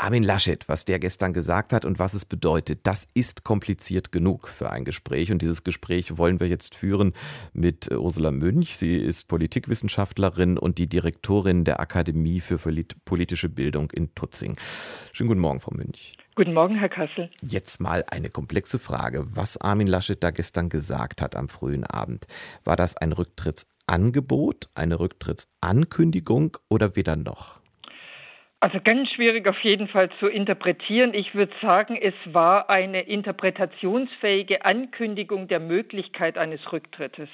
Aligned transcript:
Armin 0.00 0.22
Laschet, 0.22 0.68
was 0.68 0.84
der 0.84 1.00
gestern 1.00 1.32
gesagt 1.32 1.72
hat 1.72 1.84
und 1.84 1.98
was 1.98 2.14
es 2.14 2.24
bedeutet, 2.24 2.80
das 2.84 3.08
ist 3.14 3.42
kompliziert 3.42 4.12
genug 4.12 4.46
für 4.46 4.70
ein 4.70 4.84
Gespräch. 4.84 5.32
Und 5.32 5.42
dieses 5.42 5.64
Gespräch 5.64 6.16
wollen 6.16 6.38
wir 6.38 6.46
jetzt 6.46 6.76
führen 6.76 7.14
mit 7.52 7.90
äh, 7.90 7.96
Ursula 7.96 8.30
Münch. 8.30 8.76
Sie 8.76 8.96
ist 8.96 9.26
Politikwissenschaftlerin 9.26 10.56
und 10.56 10.78
die 10.78 10.88
Direktorin 10.88 11.64
der 11.64 11.80
Akademie 11.80 12.38
für 12.38 12.58
politische 13.04 13.48
Bildung 13.48 13.90
in 13.90 14.14
Tutzing. 14.14 14.56
Schönen 15.12 15.28
guten 15.28 15.40
Morgen, 15.40 15.58
Frau 15.58 15.74
Münch. 15.74 16.16
Guten 16.36 16.54
Morgen, 16.54 16.76
Herr 16.76 16.90
Kassel. 16.90 17.28
Jetzt 17.42 17.80
mal 17.80 18.04
eine 18.08 18.30
komplexe 18.30 18.78
Frage. 18.78 19.26
Was 19.34 19.60
Armin 19.60 19.88
Laschet 19.88 20.22
da 20.22 20.30
gestern 20.30 20.68
gesagt 20.68 21.20
hat 21.20 21.34
am 21.34 21.48
frühen 21.48 21.82
Abend, 21.82 22.28
war 22.62 22.76
das 22.76 22.96
ein 22.96 23.10
Rücktrittsangebot, 23.10 24.68
eine 24.76 25.00
Rücktrittsankündigung 25.00 26.56
oder 26.68 26.94
weder 26.94 27.16
noch? 27.16 27.57
Also 28.60 28.78
ganz 28.82 29.08
schwierig 29.10 29.46
auf 29.46 29.58
jeden 29.62 29.86
Fall 29.86 30.10
zu 30.18 30.26
interpretieren. 30.26 31.14
Ich 31.14 31.32
würde 31.34 31.52
sagen, 31.62 31.96
es 31.96 32.14
war 32.26 32.68
eine 32.68 33.02
interpretationsfähige 33.02 34.64
Ankündigung 34.64 35.46
der 35.46 35.60
Möglichkeit 35.60 36.36
eines 36.36 36.60
Rücktrittes. 36.72 37.28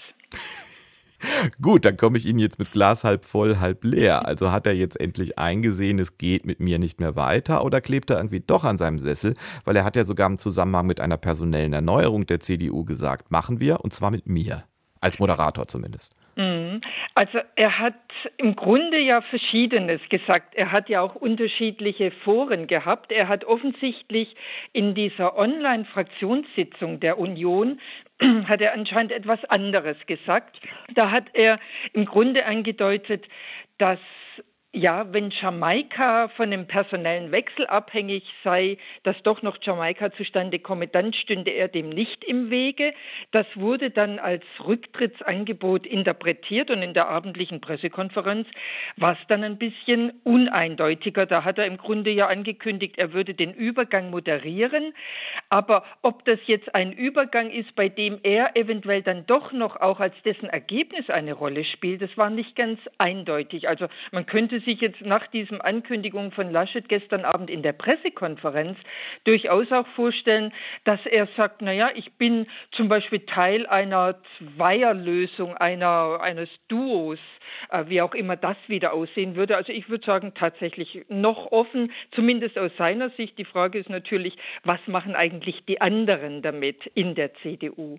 Gut, 1.62 1.87
dann 1.87 1.96
komme 1.96 2.18
ich 2.18 2.27
Ihnen 2.27 2.38
jetzt 2.38 2.59
mit 2.59 2.73
Glas 2.73 3.05
halb 3.05 3.24
voll, 3.24 3.56
halb 3.59 3.84
leer. 3.84 4.27
Also 4.27 4.52
hat 4.52 4.66
er 4.66 4.74
jetzt 4.74 5.01
endlich 5.01 5.38
eingesehen, 5.38 5.98
es 5.98 6.18
geht 6.18 6.45
mit 6.45 6.60
mir 6.60 6.79
nicht 6.79 7.01
mehr 7.01 7.16
weiter 7.16 7.65
oder 7.65 7.80
klebt 7.80 8.10
er 8.10 8.18
irgendwie 8.18 8.41
doch 8.41 8.65
an 8.65 8.77
seinem 8.77 8.98
Sessel, 8.98 9.34
weil 9.65 9.77
er 9.77 9.84
hat 9.84 9.96
ja 9.96 10.04
sogar 10.04 10.29
im 10.29 10.37
Zusammenhang 10.37 10.87
mit 10.87 11.01
einer 11.01 11.16
personellen 11.16 11.73
Erneuerung 11.73 12.27
der 12.27 12.41
CDU 12.41 12.84
gesagt, 12.84 13.30
machen 13.30 13.60
wir 13.60 13.80
und 13.80 13.95
zwar 13.95 14.10
mit 14.10 14.27
mir. 14.27 14.65
Als 15.04 15.18
Moderator 15.18 15.66
zumindest. 15.68 16.14
Mhm. 16.36 16.80
Also 17.14 17.40
er 17.56 17.78
hat 17.78 18.00
im 18.38 18.56
Grunde 18.56 18.98
ja 18.98 19.20
Verschiedenes 19.20 20.00
gesagt. 20.08 20.54
Er 20.54 20.72
hat 20.72 20.88
ja 20.88 21.02
auch 21.02 21.15
unterschiedliche 21.15 22.10
Foren 22.10 22.68
gehabt. 22.68 23.12
Er 23.12 23.29
hat 23.29 23.45
offensichtlich 23.45 24.34
in 24.73 24.95
dieser 24.95 25.37
Online-Fraktionssitzung 25.37 27.01
der 27.01 27.18
Union 27.18 27.80
hat 28.48 28.62
er 28.62 28.73
anscheinend 28.73 29.12
etwas 29.12 29.45
anderes 29.51 29.98
gesagt. 30.06 30.59
Da 30.95 31.10
hat 31.10 31.26
er 31.34 31.60
im 31.92 32.07
Grunde 32.07 32.46
angedeutet, 32.46 33.26
dass 33.76 33.98
ja, 34.74 35.06
wenn 35.12 35.30
Jamaika 35.30 36.26
von 36.36 36.50
dem 36.50 36.66
personellen 36.66 37.30
Wechsel 37.30 37.64
abhängig 37.68 38.24
sei, 38.42 38.76
dass 39.04 39.16
doch 39.22 39.40
noch 39.40 39.56
Jamaika 39.62 40.10
zustande 40.12 40.58
komme, 40.58 40.88
dann 40.88 41.12
stünde 41.12 41.52
er 41.52 41.68
dem 41.68 41.90
nicht 41.90 42.24
im 42.24 42.50
Wege. 42.50 42.92
Das 43.30 43.46
wurde 43.54 43.90
dann 43.90 44.18
als 44.18 44.42
Rücktrittsangebot 44.66 45.86
interpretiert 45.86 46.72
und 46.72 46.82
in 46.82 46.92
der 46.92 47.08
abendlichen 47.08 47.60
Pressekonferenz 47.60 48.48
war 48.96 49.12
es 49.12 49.26
dann 49.28 49.45
ein 49.45 49.58
bisschen 49.58 50.12
uneindeutiger. 50.24 51.24
Da 51.24 51.45
hat 51.45 51.58
er 51.58 51.66
im 51.66 51.76
Grunde 51.76 52.10
ja 52.10 52.26
angekündigt, 52.26 52.98
er 52.98 53.12
würde 53.12 53.34
den 53.34 53.54
Übergang 53.54 54.10
moderieren. 54.10 54.92
Aber 55.50 55.84
ob 56.02 56.24
das 56.24 56.40
jetzt 56.46 56.74
ein 56.74 56.92
Übergang 56.92 57.48
ist, 57.50 57.76
bei 57.76 57.88
dem 57.88 58.18
er 58.24 58.56
eventuell 58.56 59.02
dann 59.02 59.24
doch 59.26 59.52
noch 59.52 59.76
auch 59.76 60.00
als 60.00 60.14
dessen 60.24 60.48
Ergebnis 60.48 61.08
eine 61.10 61.34
Rolle 61.34 61.64
spielt, 61.64 62.02
das 62.02 62.16
war 62.16 62.28
nicht 62.28 62.56
ganz 62.56 62.80
eindeutig. 62.98 63.68
Also 63.68 63.86
man 64.10 64.26
könnte 64.26 64.63
sich 64.65 64.81
jetzt 64.81 65.00
nach 65.03 65.26
diesem 65.28 65.60
Ankündigung 65.60 66.32
von 66.32 66.50
Laschet 66.50 66.88
gestern 66.88 67.25
Abend 67.25 67.50
in 67.50 67.62
der 67.62 67.72
Pressekonferenz 67.72 68.78
durchaus 69.25 69.70
auch 69.72 69.87
vorstellen, 69.94 70.53
dass 70.84 71.00
er 71.06 71.28
sagt, 71.37 71.62
na 71.62 71.72
ja, 71.72 71.91
ich 71.94 72.12
bin 72.15 72.47
zum 72.72 72.88
Beispiel 72.88 73.20
Teil 73.20 73.66
einer 73.66 74.16
Zweierlösung, 74.38 75.56
einer, 75.56 76.20
eines 76.20 76.48
Duos, 76.69 77.19
äh, 77.70 77.84
wie 77.88 78.00
auch 78.03 78.15
immer 78.15 78.37
das 78.37 78.56
wieder 78.66 78.92
aussehen 78.92 79.37
würde. 79.37 79.56
Also 79.56 79.72
ich 79.72 79.88
würde 79.88 80.04
sagen, 80.04 80.32
tatsächlich 80.34 81.04
noch 81.09 81.53
offen, 81.53 81.92
zumindest 82.15 82.59
aus 82.59 82.70
seiner 82.78 83.10
Sicht. 83.10 83.38
Die 83.38 83.44
Frage 83.44 83.78
ist 83.78 83.91
natürlich, 83.91 84.37
was 84.62 84.81
machen 84.87 85.14
eigentlich 85.14 85.64
die 85.66 85.81
anderen 85.81 86.42
damit 86.42 86.86
in 86.94 87.14
der 87.14 87.34
CDU? 87.42 87.98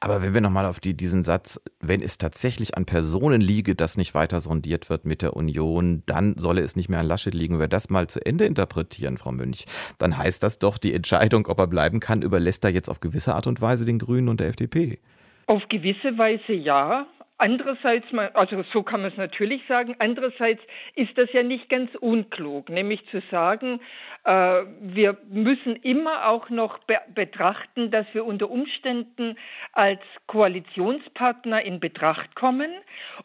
Aber 0.00 0.22
wenn 0.22 0.34
wir 0.34 0.40
nochmal 0.40 0.66
auf 0.66 0.80
die, 0.80 0.96
diesen 0.96 1.24
Satz, 1.24 1.60
wenn 1.80 2.02
es 2.02 2.18
tatsächlich 2.18 2.76
an 2.76 2.86
Personen 2.86 3.40
liege, 3.40 3.74
dass 3.74 3.96
nicht 3.96 4.14
weiter 4.14 4.40
sondiert 4.40 4.90
wird 4.90 5.04
mit 5.04 5.22
der 5.22 5.34
Union, 5.34 5.95
dann 6.06 6.34
solle 6.38 6.62
es 6.62 6.76
nicht 6.76 6.88
mehr 6.88 7.00
an 7.00 7.06
Laschet 7.06 7.34
liegen. 7.34 7.54
Wenn 7.54 7.60
wir 7.60 7.68
das 7.68 7.90
mal 7.90 8.06
zu 8.06 8.24
Ende 8.24 8.44
interpretieren, 8.44 9.18
Frau 9.18 9.32
Münch, 9.32 9.64
dann 9.98 10.18
heißt 10.18 10.42
das 10.42 10.58
doch, 10.58 10.78
die 10.78 10.94
Entscheidung, 10.94 11.46
ob 11.46 11.58
er 11.58 11.66
bleiben 11.66 12.00
kann, 12.00 12.22
überlässt 12.22 12.64
er 12.64 12.70
jetzt 12.70 12.88
auf 12.88 13.00
gewisse 13.00 13.34
Art 13.34 13.46
und 13.46 13.60
Weise 13.60 13.84
den 13.84 13.98
Grünen 13.98 14.28
und 14.28 14.40
der 14.40 14.48
FDP. 14.48 14.98
Auf 15.46 15.62
gewisse 15.68 16.18
Weise 16.18 16.52
ja. 16.52 17.06
Andererseits, 17.38 18.06
also 18.32 18.64
so 18.72 18.82
kann 18.82 19.02
man 19.02 19.10
es 19.10 19.16
natürlich 19.18 19.62
sagen, 19.68 19.94
andererseits 19.98 20.62
ist 20.94 21.18
das 21.18 21.30
ja 21.34 21.42
nicht 21.42 21.68
ganz 21.68 21.94
unklug, 21.96 22.70
nämlich 22.70 23.06
zu 23.10 23.20
sagen, 23.30 23.80
äh, 24.24 24.62
wir 24.80 25.18
müssen 25.28 25.76
immer 25.76 26.28
auch 26.28 26.48
noch 26.48 26.78
be 26.84 26.96
betrachten, 27.14 27.90
dass 27.90 28.06
wir 28.12 28.24
unter 28.24 28.50
Umständen 28.50 29.36
als 29.72 30.00
Koalitionspartner 30.26 31.62
in 31.62 31.78
Betracht 31.78 32.34
kommen. 32.36 32.70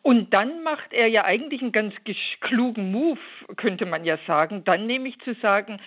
Und 0.02 0.34
dann 0.34 0.62
macht 0.62 0.92
er 0.92 1.08
ja 1.08 1.24
eigentlich 1.24 1.62
einen 1.62 1.72
ganz 1.72 1.94
klugen 2.42 2.92
Move, 2.92 3.20
könnte 3.56 3.86
man 3.86 4.04
ja 4.04 4.18
sagen, 4.28 4.64
dann 4.66 4.88
nämlich 4.88 5.20
zu 5.22 5.36
sagen, 5.36 5.80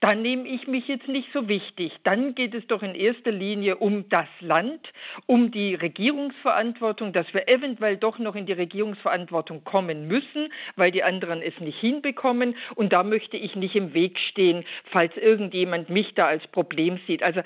dann 0.00 0.22
nehme 0.22 0.48
ich 0.48 0.66
mich 0.66 0.88
jetzt 0.88 1.08
nicht 1.08 1.28
so 1.32 1.46
wichtig. 1.46 1.92
Dann 2.04 2.34
geht 2.34 2.54
es 2.54 2.66
doch 2.66 2.82
in 2.82 2.94
erster 2.94 3.30
Linie 3.30 3.76
um 3.76 4.08
das 4.08 4.28
Land, 4.40 4.80
um 5.26 5.50
die 5.50 5.74
Regierungsverantwortung, 5.74 7.12
dass 7.12 7.32
wir 7.34 7.48
eventuell 7.48 7.98
doch 7.98 8.18
noch 8.18 8.34
in 8.34 8.46
die 8.46 8.54
Regierungsverantwortung 8.54 9.62
kommen 9.64 10.08
müssen, 10.08 10.50
weil 10.76 10.90
die 10.90 11.02
anderen 11.02 11.42
es 11.42 11.58
nicht 11.60 11.78
hinbekommen. 11.78 12.56
Und 12.74 12.92
da 12.92 13.02
möchte 13.02 13.36
ich 13.36 13.54
nicht 13.56 13.76
im 13.76 13.92
Weg 13.92 14.18
stehen, 14.30 14.64
falls 14.90 15.14
irgendjemand 15.16 15.90
mich 15.90 16.14
da 16.14 16.26
als 16.26 16.46
Problem 16.48 16.98
sieht. 17.06 17.22
Also 17.22 17.42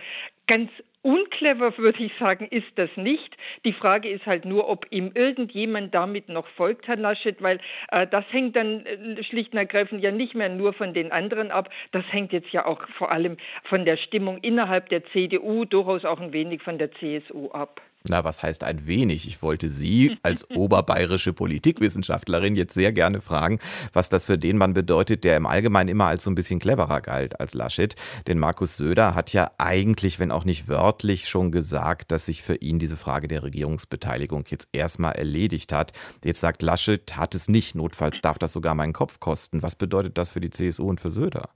ganz 0.47 0.71
Unclever 1.05 1.77
würde 1.77 2.03
ich 2.03 2.13
sagen, 2.19 2.49
ist 2.49 2.73
das 2.77 2.89
nicht. 2.97 3.37
Die 3.67 3.75
Frage 3.75 4.09
ist 4.09 4.25
halt 4.25 4.47
nur, 4.47 4.69
ob 4.69 4.87
ihm 4.91 5.13
irgendjemand 5.15 5.95
damit 5.95 6.31
noch 6.31 6.47
folgt, 6.57 6.89
Herr 6.89 6.97
Laschet, 6.97 7.43
weil 7.43 7.61
äh, 7.91 8.07
das 8.07 8.25
hängt 8.31 8.57
dann 8.57 8.87
äh, 8.87 9.23
schlicht 9.23 9.53
und 9.53 9.59
ergreifend 9.59 10.03
ja 10.03 10.11
nicht 10.11 10.35
mehr 10.35 10.49
nur 10.49 10.73
von 10.73 10.95
den 10.95 11.13
anderen 11.13 11.51
ab. 11.51 11.69
Das 11.93 12.05
hängt 12.11 12.33
jetzt 12.33 12.51
ja 12.53 12.65
auch 12.65 12.89
vor 12.97 13.13
allem 13.13 13.37
von 13.65 13.85
der 13.85 13.99
Stimmung 13.99 14.39
innerhalb 14.39 14.89
der 14.89 15.05
CDU, 15.09 15.67
durchaus 15.67 16.07
auch 16.07 16.21
ein 16.21 16.33
wenig 16.33 16.63
von 16.63 16.79
der 16.79 16.91
CSU 16.93 17.51
ab. 17.51 17.83
Na, 18.07 18.23
was 18.23 18.43
heißt 18.43 18.65
ein 18.65 18.87
wenig? 18.87 19.27
Ich 19.27 19.41
wollte 19.41 19.71
Sie 19.71 20.19
als 20.23 20.51
oberbayerische 20.51 21.33
Politikwissenschaftlerin 21.33 22.55
jetzt 22.55 22.75
sehr 22.75 22.93
gerne 22.93 23.23
fragen, 23.23 23.61
was 23.95 24.11
das 24.11 24.27
für 24.27 24.37
den 24.37 24.59
Mann 24.59 24.75
bedeutet, 24.75 25.25
der 25.25 25.39
im 25.39 25.47
Allgemeinen 25.47 25.89
immer 25.89 26.05
als 26.05 26.25
so 26.25 26.31
ein 26.31 26.35
bisschen 26.35 26.59
cleverer 26.59 27.01
galt 27.01 27.41
als 27.41 27.55
Laschet. 27.55 27.95
Denn 28.27 28.39
Markus 28.39 28.77
Söder 28.77 29.15
hat 29.15 29.33
ja 29.33 29.53
eigentlich, 29.57 30.19
wenn 30.19 30.33
auch 30.33 30.45
nicht 30.45 30.69
wörtlich, 30.69 31.31
schon 31.31 31.51
gesagt, 31.51 32.13
dass 32.13 32.27
sich 32.27 32.43
für 32.43 32.57
ihn 32.57 32.79
diese 32.79 32.99
Frage 32.99 33.27
der 33.27 33.43
Regierungsbeteiligung 33.43 34.45
jetzt 34.49 34.69
erstmal 34.73 35.13
erledigt 35.13 35.73
hat. 35.73 35.93
Jetzt 36.23 36.41
sagt 36.41 36.61
Laschet, 36.61 37.17
hat 37.17 37.35
es 37.35 37.49
nicht, 37.49 37.75
notfalls 37.75 38.17
darf 38.21 38.37
das 38.37 38.53
sogar 38.53 38.75
meinen 38.75 38.93
Kopf 38.93 39.19
kosten. 39.19 39.63
Was 39.63 39.77
bedeutet 39.77 40.19
das 40.19 40.29
für 40.29 40.43
die 40.43 40.51
CSU 40.51 40.87
und 40.87 41.01
für 41.01 41.11
Söder? 41.11 41.49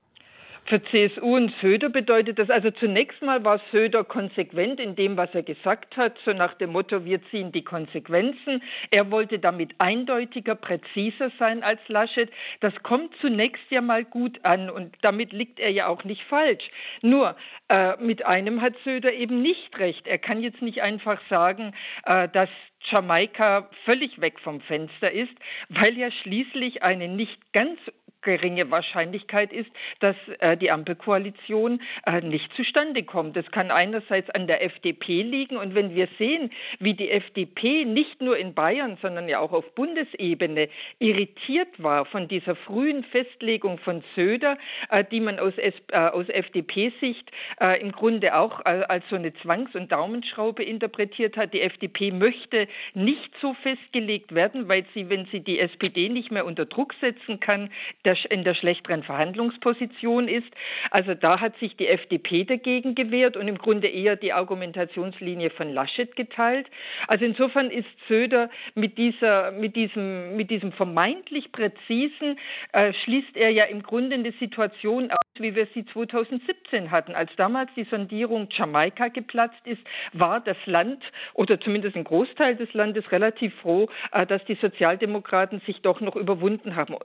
Für 0.69 0.83
CSU 0.83 1.35
und 1.37 1.55
Söder 1.63 1.89
bedeutet 1.89 2.39
das, 2.39 2.51
also 2.51 2.71
zunächst 2.71 3.23
mal 3.23 3.43
war 3.43 3.59
Söder 3.73 4.05
konsequent 4.05 4.79
in 4.81 4.97
dem, 4.97 5.17
was 5.17 5.35
er 5.35 5.43
gesagt 5.43 5.97
hat, 5.97 6.19
so 6.27 6.35
nach 6.35 6.53
dem 6.55 6.73
Motto, 6.73 7.07
wir 7.07 7.23
ziehen 7.31 7.53
die 7.53 7.65
Konsequenzen. 7.65 8.63
Er 8.91 9.11
wollte 9.11 9.39
damit 9.39 9.75
eindeutiger, 9.79 10.55
präziser 10.57 11.31
sein 11.39 11.63
als 11.63 11.81
Laschet. 11.89 12.31
Das 12.61 12.75
kommt 12.83 13.15
zunächst 13.23 13.65
ja 13.71 13.81
mal 13.81 14.05
gut 14.05 14.45
an 14.45 14.69
und 14.69 14.95
damit 15.01 15.33
liegt 15.33 15.59
er 15.59 15.71
ja 15.71 15.87
auch 15.87 16.05
nicht 16.05 16.23
falsch. 16.25 16.69
Nur, 17.01 17.35
äh, 17.69 17.97
mit 17.99 18.27
einem 18.27 18.61
hat 18.61 18.75
Söder 18.85 19.15
eben 19.15 19.41
nicht 19.41 19.79
recht. 19.79 20.07
Er 20.07 20.19
kann 20.19 20.43
jetzt 20.43 20.61
nicht 20.61 20.83
einfach 20.83 21.19
sagen, 21.31 21.73
äh, 22.05 22.29
dass 22.29 22.51
Jamaika 22.91 23.71
völlig 23.87 24.21
weg 24.21 24.39
vom 24.41 24.61
Fenster 24.61 25.11
ist, 25.11 25.33
weil 25.71 25.97
ja 25.97 26.11
schließlich 26.11 26.83
eine 26.83 27.09
nicht 27.09 27.55
ganz 27.55 27.79
geringe 28.23 28.71
Wahrscheinlichkeit 28.71 29.53
ist, 29.53 29.71
dass 30.01 30.17
äh, 30.41 30.57
die 30.57 30.71
Ampelkoalition 30.71 31.81
äh, 32.07 32.21
nicht 32.21 32.53
zustande 32.55 33.03
kommt. 33.03 33.37
Das 33.37 33.51
kann 33.51 33.71
einerseits 33.71 34.31
an 34.31 34.47
der 34.47 34.63
FDP 34.65 35.23
liegen 35.23 35.57
und 35.57 35.75
wenn 35.75 35.95
wir 35.95 36.09
sehen, 36.19 36.51
wie 36.81 36.95
die 36.95 37.11
FDP 37.11 37.85
nicht 37.85 38.21
nur 38.21 38.37
in 38.37 38.55
Bayern, 38.55 38.99
sondern 39.01 39.29
ja 39.29 39.39
auch 39.39 39.53
auf 39.53 39.75
Bundesebene 39.75 40.69
irritiert 40.99 41.83
war 41.83 42.05
von 42.07 42.29
dieser 42.29 42.57
frühen 42.57 43.05
Festlegung 43.05 43.79
von 43.79 44.03
Söder, 44.15 44.59
äh, 44.91 45.05
die 45.05 45.21
man 45.21 45.39
aus, 45.39 45.55
äh, 45.59 45.73
aus 45.93 46.29
FDP-Sicht 46.29 47.31
äh, 47.61 47.81
im 47.81 47.93
Grunde 47.93 48.37
auch 48.37 48.61
äh, 48.61 48.85
als 48.89 49.05
so 49.11 49.17
eine 49.17 49.33
Zwangs- 49.35 49.75
und 49.75 49.93
Daumenschraube 49.93 50.63
interpretiert 50.65 51.37
hat. 51.37 51.55
Die 51.55 51.63
FDP 51.63 52.11
möchte 52.11 52.69
nicht 52.95 53.31
so 53.41 53.55
festgelegt 53.55 54.35
werden, 54.35 54.69
weil 54.69 54.85
sie, 54.95 55.09
wenn 55.09 55.27
sie 55.27 55.41
die 55.41 55.59
SPD 55.61 56.09
nicht 56.09 56.31
mehr 56.31 56.45
unter 56.45 56.67
Druck 56.67 56.95
setzen 57.01 57.41
kann, 57.41 57.71
der 58.09 58.31
in 58.31 58.43
der 58.43 58.55
schlechteren 58.55 59.03
Verhandlungsposition 59.03 60.29
ist. 60.29 60.49
Also 60.91 61.15
da 61.15 61.41
hat 61.41 61.59
sich 61.59 61.77
die 61.77 61.89
FDP 61.89 62.45
dagegen 62.45 62.95
gewehrt 62.95 63.37
und 63.37 63.49
im 63.49 63.59
Grunde 63.59 63.89
eher 63.89 64.17
die 64.17 64.33
Argumentationslinie 64.33 65.51
von 65.51 65.73
Laschet 65.73 66.17
geteilt. 66.17 66.67
Also 67.07 67.27
insofern 67.27 67.71
ist 67.71 67.89
Söder 68.09 68.49
mit 68.75 68.97
dieser, 68.97 69.51
mit 69.53 69.77
diesem, 69.77 70.37
mit 70.37 70.51
diesem 70.51 70.73
vermeintlich 70.73 71.53
präzisen 71.53 72.39
äh, 72.73 72.95
schließt 73.05 73.37
er 73.37 73.51
ja 73.51 73.65
im 73.65 73.83
Grunde 73.83 74.15
eine 74.15 74.33
Situation 74.33 75.11
wie 75.41 75.55
wir 75.55 75.67
sie 75.75 75.85
2017 75.87 76.91
hatten. 76.91 77.15
Als 77.15 77.31
damals 77.37 77.71
die 77.77 77.85
Sondierung 77.85 78.49
Jamaika 78.51 79.09
geplatzt 79.09 79.65
ist, 79.65 79.83
war 80.13 80.41
das 80.41 80.57
Land 80.67 81.03
oder 81.35 81.61
zumindest 81.61 81.97
ein 81.97 82.05
Großteil 82.05 82.57
des 82.57 82.73
Landes 82.75 83.11
relativ 83.13 83.55
froh, 83.57 83.89
äh, 84.13 84.27
dass 84.27 84.45
die 84.45 84.57
Sozialdemokraten 84.57 85.61
sich 85.67 85.81
doch 85.83 86.01
noch 86.01 86.17
überwunden 86.17 86.77
haben, 86.77 86.97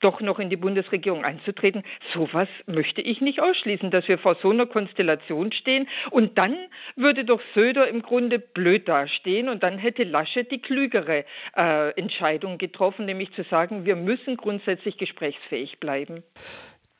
doch 0.00 0.20
noch 0.20 0.38
in 0.38 0.50
die 0.50 0.56
Bundesregierung 0.56 1.24
einzutreten. 1.24 1.82
Sowas 2.14 2.48
möchte 2.66 3.00
ich 3.00 3.20
nicht 3.20 3.40
ausschließen, 3.40 3.90
dass 3.90 4.08
wir 4.08 4.18
vor 4.18 4.36
so 4.42 4.50
einer 4.50 4.66
Konstellation 4.66 5.52
stehen. 5.52 5.88
Und 6.10 6.38
dann 6.38 6.56
würde 6.96 7.24
doch 7.24 7.40
Söder 7.54 7.88
im 7.88 8.02
Grunde 8.02 8.38
blöd 8.38 8.88
dastehen 8.88 9.48
und 9.48 9.62
dann 9.62 9.78
hätte 9.78 10.04
Laschet 10.04 10.50
die 10.50 10.60
klügere 10.60 11.24
äh, 11.56 11.90
Entscheidung 11.98 12.58
getroffen, 12.58 13.06
nämlich 13.06 13.32
zu 13.34 13.42
sagen, 13.44 13.84
wir 13.84 13.96
müssen 13.96 14.36
grundsätzlich 14.36 14.98
gesprächsfähig 14.98 15.78
bleiben. 15.78 16.22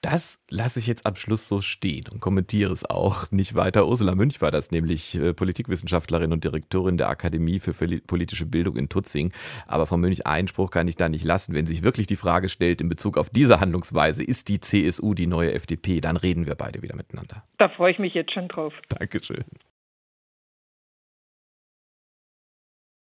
Das 0.03 0.41
lasse 0.51 0.81
ich 0.81 0.89
jetzt 0.89 1.07
am 1.07 1.15
Schluss 1.15 1.47
so 1.47 1.61
stehen 1.61 2.07
und 2.11 2.19
kommentiere 2.19 2.73
es 2.73 2.85
auch 2.85 3.31
nicht 3.31 3.55
weiter. 3.55 3.87
Ursula 3.87 4.17
Münch 4.17 4.41
war 4.41 4.51
das, 4.51 4.73
nämlich 4.73 5.15
äh, 5.15 5.33
Politikwissenschaftlerin 5.33 6.33
und 6.33 6.43
Direktorin 6.43 6.97
der 6.97 7.09
Akademie 7.09 7.61
für 7.61 7.73
politische 7.73 8.45
Bildung 8.47 8.77
in 8.77 8.89
Tutzing. 8.89 9.33
Aber 9.69 9.87
Frau 9.87 9.97
Münch, 9.97 10.27
Einspruch 10.27 10.73
kann 10.73 10.89
ich 10.89 10.97
da 10.97 11.09
nicht 11.09 11.25
lassen. 11.25 11.55
Wenn 11.55 11.67
sich 11.67 11.85
wirklich 11.85 12.09
die 12.09 12.17
Frage 12.17 12.49
stellt 12.49 12.81
in 12.81 12.89
Bezug 12.89 13.17
auf 13.17 13.31
diese 13.31 13.61
Handlungsweise, 13.61 14.25
ist 14.25 14.49
die 14.49 14.59
CSU 14.59 15.15
die 15.15 15.29
neue 15.29 15.53
FDP, 15.53 16.01
dann 16.01 16.17
reden 16.17 16.47
wir 16.47 16.57
beide 16.57 16.83
wieder 16.83 16.97
miteinander. 16.97 17.45
Da 17.59 17.69
freue 17.69 17.93
ich 17.93 18.01
mich 18.01 18.15
jetzt 18.15 18.33
schon 18.33 18.49
drauf. 18.49 18.75
Dankeschön. 18.89 19.45